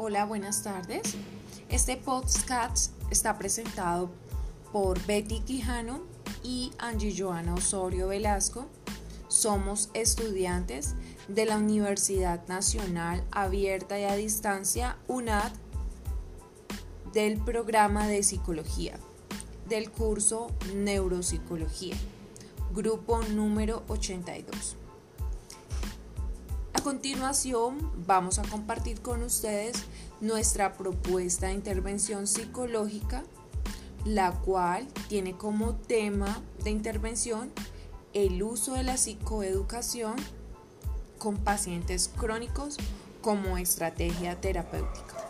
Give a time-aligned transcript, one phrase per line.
[0.00, 1.16] Hola, buenas tardes.
[1.68, 4.08] Este podcast está presentado
[4.70, 6.02] por Betty Quijano
[6.44, 8.66] y Angie Joana Osorio Velasco.
[9.26, 10.94] Somos estudiantes
[11.26, 15.50] de la Universidad Nacional Abierta y a Distancia UNAD
[17.12, 19.00] del programa de psicología
[19.68, 21.96] del curso Neuropsicología,
[22.72, 24.76] grupo número 82.
[26.88, 29.84] Continuación vamos a compartir con ustedes
[30.22, 33.24] nuestra propuesta de intervención psicológica,
[34.06, 37.52] la cual tiene como tema de intervención
[38.14, 40.16] el uso de la psicoeducación
[41.18, 42.78] con pacientes crónicos
[43.20, 45.27] como estrategia terapéutica.